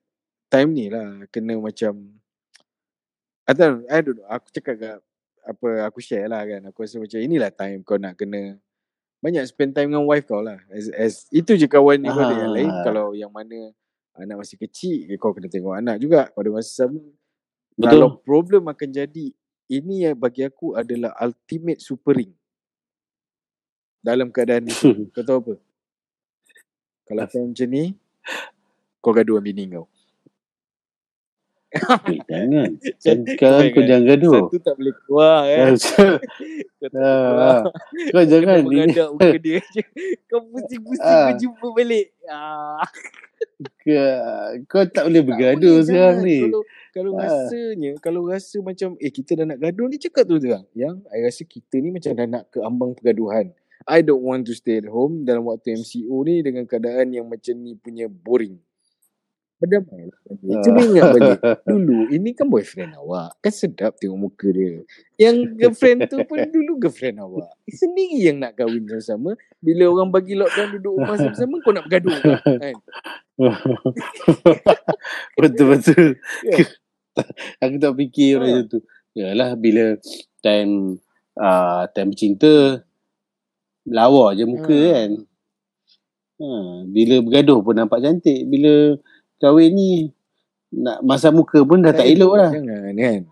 [0.48, 2.16] time ni lah kena macam
[3.44, 4.96] atau I don't aku cakap kat
[5.42, 8.56] apa aku share lah kan aku rasa macam inilah time kau nak kena
[9.18, 12.34] banyak spend time dengan wife kau lah as, as itu je kawan ni kau ada
[12.34, 12.56] yang Ah.
[12.56, 13.68] lain kalau yang mana
[14.18, 17.00] anak masih kecil kau kena tengok anak juga pada masa sama?
[17.78, 17.90] Betul.
[17.96, 19.26] kalau problem akan jadi
[19.70, 22.34] ini yang bagi aku adalah ultimate super ring.
[24.02, 25.54] Dalam keadaan itu kau tahu apa?
[27.06, 27.84] Kalau kau macam ni
[29.00, 29.86] kau gaduh dengan bini kau
[31.70, 32.70] Eh, jangan.
[32.98, 34.34] Sekarang kau jangan gaduh.
[34.50, 35.74] Satu tak boleh keluar kan.
[36.80, 37.54] Kau tak boleh keluar.
[37.54, 37.62] Ah,
[38.10, 38.66] Kau jangan Kena ini.
[38.66, 39.82] mengadap muka dia je.
[40.26, 41.28] Kau pusing-pusing Ah.
[41.28, 42.06] kau jumpa balik.
[42.26, 42.82] Ah.
[43.78, 44.16] Ke-
[44.66, 46.26] Kau tak boleh Tak bergaduh boleh, sekarang jangan.
[46.26, 46.38] ni.
[46.42, 47.22] Kalau kalau Ah.
[47.22, 50.64] rasanya, kalau rasa macam eh kita dah nak gaduh ni cakap tu terang.
[50.72, 53.52] Yang I rasa kita ni macam dah nak ke ambang pergaduhan.
[53.84, 57.54] I don't want to stay at home dalam waktu MCO ni dengan keadaan yang macam
[57.56, 58.60] ni punya boring.
[59.60, 60.18] Berdamai lah.
[60.24, 60.62] Ah.
[60.64, 61.38] Cuba ingat balik.
[61.68, 63.36] Dulu ini kan boyfriend awak.
[63.44, 64.80] Kan sedap tengok muka dia.
[65.20, 67.52] Yang girlfriend tu pun dulu girlfriend awak.
[67.68, 69.36] Sendiri yang nak kahwin sama-sama.
[69.60, 72.72] Bila orang bagi lockdown duduk rumah sama-sama kau nak bergaduh kan?
[75.40, 76.16] Betul-betul.
[76.48, 76.64] Ya.
[77.60, 78.42] Aku tak fikir Ha.
[78.48, 78.78] macam tu.
[79.12, 80.00] Yalah bila
[80.40, 80.96] time
[81.36, 82.80] uh, time bercinta
[83.84, 84.88] lawa je muka Ha.
[84.96, 85.10] kan.
[86.40, 86.48] Ha,
[86.88, 88.48] bila bergaduh pun nampak cantik.
[88.48, 88.96] Bila
[89.40, 89.90] kahwin ni
[90.70, 92.50] nak masa muka pun dah tak elok lah.
[92.54, 93.22] Jangan kan.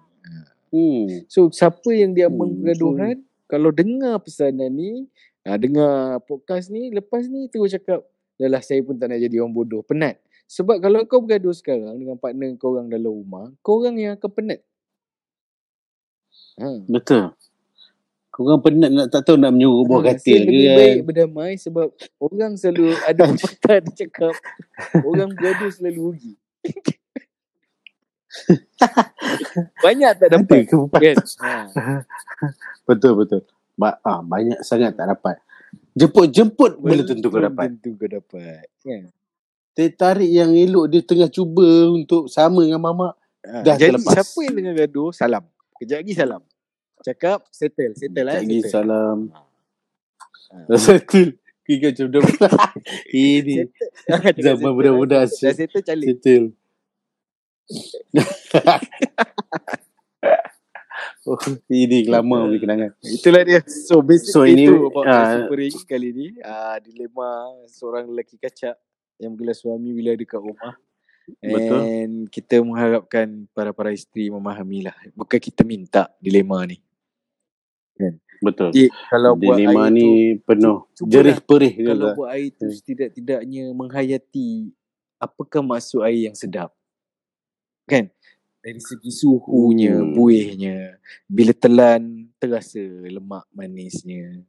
[0.68, 1.24] Hmm.
[1.30, 3.16] So siapa yang diambang Hmm, pergaduhan
[3.48, 5.08] kalau dengar pesanan ni,
[5.48, 8.04] ha, dengar podcast ni, lepas ni terus cakap,
[8.36, 10.20] dah lah saya pun tak nak jadi orang bodoh, penat.
[10.48, 14.30] Sebab kalau kau bergaduh sekarang dengan partner kau orang dalam rumah, kau orang yang akan
[14.32, 14.60] penat.
[16.60, 16.84] Ha.
[16.84, 17.32] Betul.
[18.38, 20.76] Korang penat nak tak tahu nak menyuruh buah katil ke lebih kan.
[20.78, 21.90] baik berdamai sebab
[22.22, 24.34] orang selalu ada pepatah dia cakap
[25.02, 26.32] orang bergaduh selalu rugi.
[29.82, 31.16] Banyak tak dapat Ada kan?
[31.42, 31.52] Ha.
[32.86, 33.42] Betul betul.
[33.74, 35.42] Ba- ah, banyak sangat tak dapat.
[35.98, 37.74] Jemput-jemput belum tentu kau dapat.
[37.74, 38.70] Tentu kau dapat.
[38.86, 39.10] Kan?
[39.74, 43.14] Tertarik yang elok dia tengah cuba untuk sama dengan mamak.
[43.42, 44.14] Ha, Dah jadi terlepas.
[44.14, 45.44] siapa yang tengah gaduh, salam.
[45.78, 46.42] Kejap lagi salam.
[47.04, 47.94] Cakap, settle.
[47.94, 48.38] Settle lah.
[48.42, 48.72] Lagi settle.
[48.72, 49.18] salam.
[49.32, 50.76] Ha.
[50.84, 51.36] Settle.
[51.68, 52.24] Kira macam budak
[53.12, 53.68] Ini
[54.48, 56.06] zaman budak-budak Dah dah settle, calik.
[56.16, 56.46] settle.
[61.28, 61.36] oh,
[61.68, 62.90] ini lama punya kenangan.
[63.04, 63.60] Itulah dia.
[63.68, 66.26] So basically So, ini, itu about uh, Super Ring kali ni.
[66.40, 68.80] Uh, dilema seorang lelaki kacak
[69.20, 70.80] yang bergelar suami bila dekat rumah.
[71.44, 71.80] Betul.
[71.84, 74.96] And kita mengharapkan para-para isteri memahamilah.
[75.12, 76.80] Bukan kita minta dilema ni.
[78.38, 78.70] Betul.
[78.70, 80.08] Jadi, kalau buat air tu, ni
[80.46, 82.14] penuh cubalah jerih perih kalau tak?
[82.14, 82.76] buat air tu Hmm.
[82.78, 84.50] setidak-tidaknya menghayati
[85.18, 86.70] apakah maksud air yang sedap.
[87.90, 88.14] Kan?
[88.62, 90.14] Dari segi suhunya, Hmm.
[90.14, 94.44] buihnya, bila telan terasa lemak manisnya.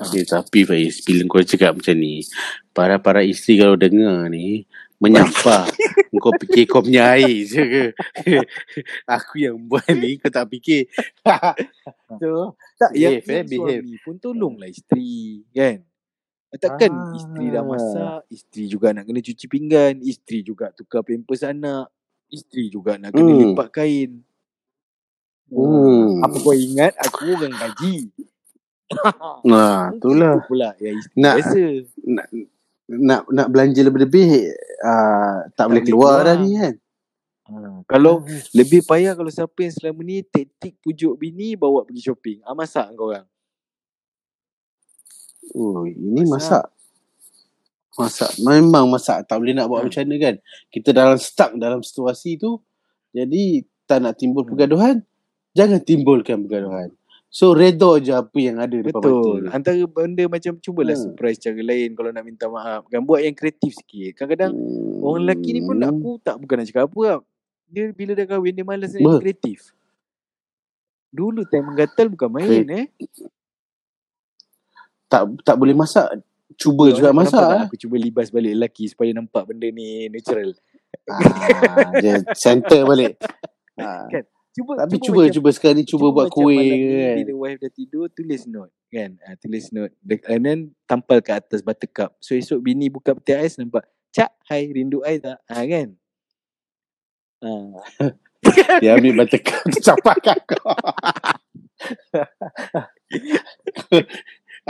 [0.00, 2.24] Okay, tapi Faiz, bila kau cakap macam ni,
[2.72, 4.64] para-para isteri kalau dengar ni,
[5.00, 5.64] menyampah.
[6.12, 7.84] kau fikir kau punya air je ke?
[9.08, 10.84] Aku yang buat ni, kau tak fikir.
[12.20, 12.52] tu.
[12.76, 13.80] Tak, yang, eh, yang behave.
[13.80, 15.80] suami pun tolonglah isteri, kan?
[16.52, 17.14] Takkan Ah.
[17.14, 21.88] isteri dah masak, isteri juga nak kena cuci pinggan, isteri juga tukar pampers anak,
[22.26, 23.54] isteri juga nak kena Hmm.
[23.54, 24.10] lipat kain.
[25.46, 26.20] Hmm.
[26.20, 28.10] Apa kau ingat aku orang gaji?
[29.42, 30.34] Nah, itulah.
[30.36, 31.62] Itu pula yang isteri Nak- biasa.
[32.04, 32.26] Nak,
[32.90, 34.50] nak nak belanja lebih-lebih,
[34.82, 36.26] uh, tak, boleh boleh keluar keluar.
[36.26, 36.74] dah ni kan?
[37.50, 37.54] Ha,
[37.86, 38.22] kalau
[38.54, 42.38] lebih payah kalau siapa yang selama ni taktik pujuk bini bawa pergi shopping.
[42.42, 43.26] Ah masak kau orang.
[45.50, 46.62] Oh, ini Masak.
[46.62, 46.64] masak.
[47.98, 48.30] Masak.
[48.38, 49.26] Memang masak.
[49.26, 49.90] Tak boleh nak buat Hmm.
[49.90, 50.34] macam mana kan.
[50.70, 52.62] Kita dalam stuck dalam situasi tu.
[53.10, 54.54] Jadi, tak nak timbul Hmm.
[54.54, 54.96] pergaduhan.
[55.58, 56.94] Jangan timbulkan pergaduhan.
[57.30, 59.46] So, redha je apa yang ada depan Betul.
[59.46, 59.54] mata.
[59.54, 61.04] Antara benda macam cubalah Hmm.
[61.06, 62.84] surprise cara lain kalau nak minta maaf.
[62.84, 64.18] Kan buat yang kreatif sikit.
[64.18, 64.98] Kadang-kadang Hmm.
[65.00, 67.18] orang lelaki ni pun aku tak bukan nak cakap apa lah.
[67.64, 69.70] dia bila dah kahwin dia malas nak Ber- kreatif.
[71.08, 72.86] Dulu time menggatal bukan main eh.
[75.06, 76.18] Tak tak boleh masak.
[76.52, 77.38] Cuba juga Nampak masak.
[77.40, 77.62] tak eh.
[77.64, 80.50] Aku cuba libas balik lelaki supaya nampak benda ni natural.
[81.06, 83.14] Ah, dia center balik.
[83.74, 84.06] Ah.
[84.08, 84.26] Kan?
[84.60, 87.16] Cuba Tapi cuba macam- cuba sekali ni cuba buat macam kuih kan.
[87.16, 89.10] Bila wife dah tidur tulis note kan.
[89.24, 89.92] Ha, tulis note
[90.28, 92.12] and then tampal kat atas buttercup.
[92.20, 95.38] So esok bini buka peti ais nampak Cak, hai rindu ais tak?
[95.48, 95.88] Ha, kan?
[97.40, 97.50] Ha.
[98.84, 100.76] Dia ambil buttercup tu campak kat kau.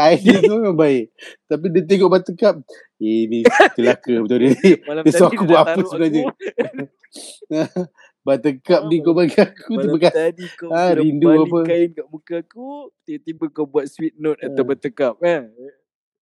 [0.01, 1.11] Idea tu memang baik.
[1.51, 2.57] Tapi dia tengok buttercup.
[3.03, 3.43] Eh ni
[3.75, 4.79] celaka betul dia.
[4.87, 6.25] Malam Dia aku buat apa sebenarnya?
[8.21, 9.73] Buttercup ni kau bagi aku.
[9.73, 10.13] Malam Terima kasih.
[10.13, 11.59] tadi kau sudah rindu apa?
[11.65, 12.69] kain kat muka aku.
[13.03, 14.67] Tiba-tiba kau buat sweet note atau Ah.
[14.69, 15.43] buttercup kan?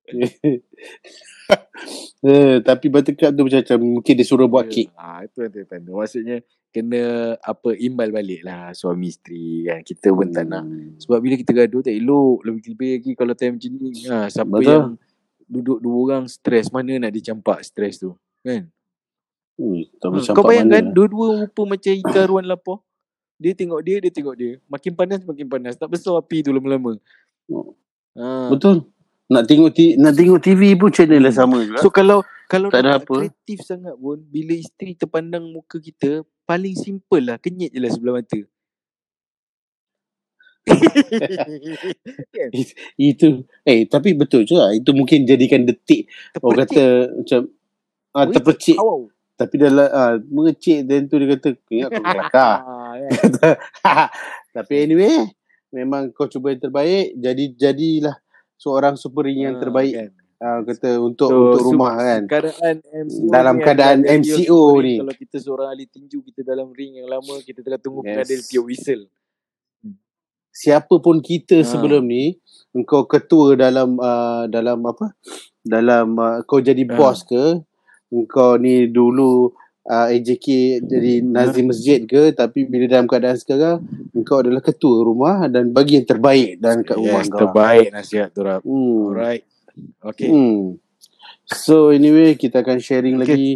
[2.25, 4.89] eh, tapi buttercup tu macam, macam mungkin dia suruh buat kek.
[4.95, 5.91] Ah, itu yang tanda.
[5.91, 6.37] Maksudnya
[6.69, 7.03] kena
[7.41, 9.81] apa imbal balik lah suami isteri kan.
[9.83, 10.65] Kita pun tak nak.
[10.65, 10.95] Hmm.
[11.01, 12.47] Sebab bila kita gaduh tak elok.
[12.47, 13.91] Lebih-lebih lagi kalau time macam ni.
[14.07, 14.71] Ha, siapa Betul.
[14.71, 14.87] yang
[15.49, 16.71] duduk dua orang stres.
[16.71, 18.15] Mana nak dicampak stres tu.
[18.41, 18.71] Kan?
[19.59, 20.95] Ui, boleh kau bayangkan mana.
[20.95, 22.79] dua-dua rupa macam ikan ruan lapar.
[23.39, 24.63] Dia tengok dia, dia tengok dia.
[24.71, 25.75] Makin panas, makin panas.
[25.75, 26.95] Tak besar api tu lama-lama.
[27.51, 27.75] Oh.
[28.15, 28.55] Ha.
[28.55, 28.87] Betul.
[29.29, 31.83] Nak tengok ti- nak tengok TV pun channel lah sama juga.
[31.83, 33.07] So kalau kalau Tak ada apa.
[33.07, 38.15] kreatif sangat pun bila isteri terpandang muka kita paling simple lah kenyit je lah sebelah
[38.23, 38.41] mata.
[42.37, 42.51] kan?
[42.97, 43.29] itu
[43.69, 44.73] eh tapi betul juga.
[44.73, 46.09] Itu mungkin jadikan detik
[46.41, 46.85] orang kata
[47.21, 47.41] macam
[48.17, 49.13] ah, terpercik Awau.
[49.39, 52.55] Tapi dia ah, mengecik dan tu dia kata ingat kau kelakar.
[52.61, 53.11] Ah, kan?
[54.59, 55.31] tapi anyway
[55.71, 58.17] memang kau cuba yang terbaik jadi jadilah
[58.55, 60.11] seorang supering yang Ah, terbaik kan?
[60.39, 62.23] ah, kata untuk So, untuk rumah kan.
[62.27, 64.95] Keadaan MCO Dalam keadaan MCO ni.
[64.99, 68.11] Kalau kita seorang ahli tinju kita dalam ring yang lama kita tengah tunggu Yes.
[68.19, 69.05] pengadil pure whistle.
[70.51, 71.67] Siapa pun kita Ah.
[71.67, 72.35] sebelum ni
[72.73, 75.15] engkau ketua dalam uh, dalam apa?
[75.61, 76.97] Dalam uh, kau jadi Ah.
[76.97, 77.63] bos ke?
[78.09, 79.53] Engkau ni dulu
[79.85, 80.47] uh, AJK
[80.81, 85.97] jadi nazim masjid ke tapi bila dalam keadaan sekarang engkau adalah ketua rumah dan bagi
[85.97, 87.39] yang terbaik dalam kat rumah Yes, kau.
[87.39, 88.65] terbaik nasihat tu Rab.
[88.65, 89.13] Hmm.
[89.13, 89.45] Alright.
[90.03, 90.29] Okay.
[90.29, 90.81] Hmm.
[91.45, 93.29] So anyway kita akan sharing Okay.
[93.29, 93.51] lagi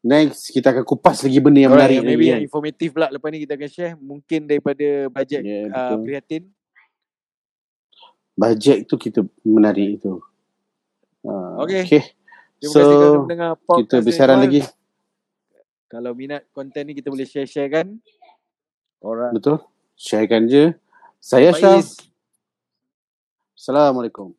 [0.00, 3.40] next kita akan kupas lagi benda yang Alright, menarik maybe yang informatif pula lepas ni
[3.40, 6.48] kita akan share mungkin daripada bajet Ya, uh, prihatin.
[8.34, 10.18] Bajet tu kita menarik itu.
[11.22, 11.86] Uh, Okay.
[11.86, 12.02] okay.
[12.64, 14.60] Terima So kasih kerana mendengar podcast kita bersiaran lagi.
[15.92, 17.86] Kalau minat konten ni kita boleh share-share kan.
[19.04, 19.36] Alright.
[19.36, 19.60] Betul.
[20.00, 20.72] Sharekan je.
[21.20, 21.84] Saya Syah.
[23.52, 24.32] Assalamualaikum.